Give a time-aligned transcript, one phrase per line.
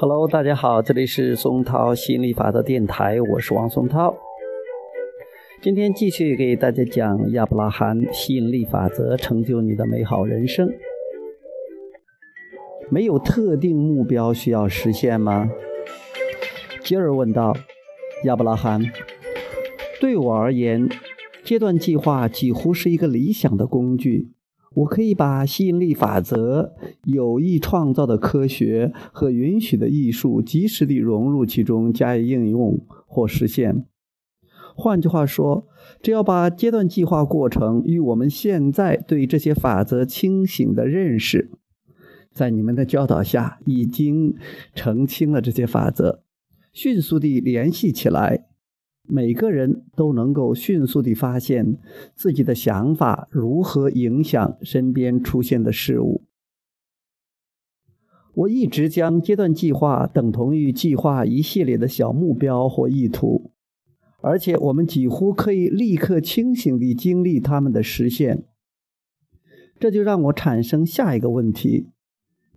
[0.00, 4.16] Hello，大家好，这里是松涛吸引力法则电台，我是王松涛。
[5.62, 10.68] 今天继续给大家讲亚伯拉罕吸引力法则，成就你的美好人生。
[12.90, 15.48] 没有特定目标需要实现吗？
[16.82, 17.56] 吉尔问道。
[18.24, 18.82] 亚伯拉罕，
[20.00, 20.88] 对我而言，
[21.44, 24.30] 阶段计划几乎是一个理想的工具。
[24.76, 33.84] 我可以把吸引力法则、有意创造的科学和允许的艺术及时地融入其中，加以应用或实现。
[34.74, 35.68] 换句话说，
[36.02, 41.52] 只要把阶段计划过程与我们现在对这些法则清醒的认识，
[42.32, 44.34] 在你们的教导下已经
[44.74, 46.24] 澄清了这些法则，
[46.72, 48.46] 迅速地联系起来。
[49.06, 51.76] 每个人都能够迅速地发现
[52.14, 56.22] 自己的想法如何影响身边出现的事物。
[58.34, 63.52] 我一直将阶段计划等同于计划一系列的小目标或意图，
[64.20, 68.44] 而且我们几乎可以立刻清醒地经历它们的实现。
[69.78, 71.90] 这就让我产生下一个问题。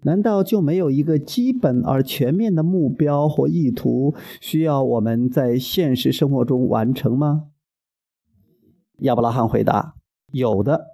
[0.08, 7.48] 难道就没有一个基本而全面的目标或意图需要我们在现实生活中完成吗？
[9.00, 9.96] 亚伯拉罕回答
[10.32, 10.86] ：“有的。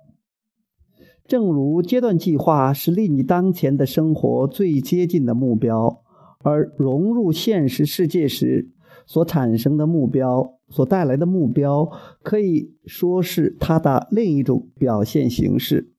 [1.28, 6.02] 正如阶段计划是离你当前的生活最接近的目标，
[6.39, 8.72] 而融入现实世界时
[9.05, 11.88] 所产生的目标所带来的目标，
[12.23, 15.94] 可以说是它的另一种表现形式。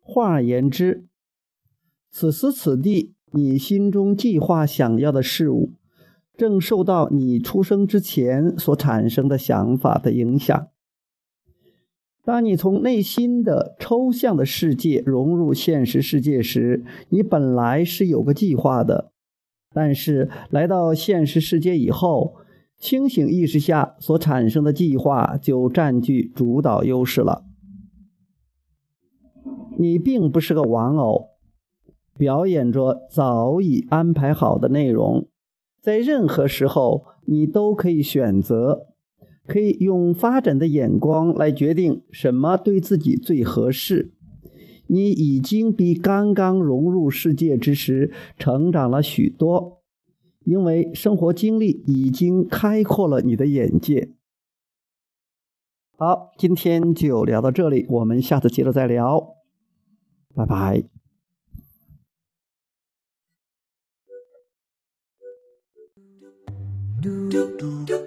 [0.00, 1.04] 换而言之。”
[2.18, 5.72] 此时此地，你心中计划想要的事物，
[6.34, 10.68] 正受到你出生之前所产生的想法的影响。
[12.24, 19.12] 当你从内心的抽象的世界融入现实世界时，你本来是有个计划的，
[19.74, 22.36] 但是来到现实世界以后，
[22.78, 27.44] 清醒意识下所产生的计划就占据主导优势了。
[29.76, 31.35] 你并不是个玩偶。
[32.18, 35.28] 表演着早已安排好的内容，
[35.80, 38.86] 在任何时候你都可以选择，
[39.46, 44.12] 可以用发展的眼光来决定什么对自己最合适。
[44.88, 49.82] 你已经比刚刚融入世界之时成长了许多，
[50.44, 54.10] 因为生活经历已经开阔了你的眼界。
[55.98, 59.34] 好，今天就聊到这里，我们下次接着再聊，
[60.34, 60.84] 拜拜。
[67.00, 68.05] Do do do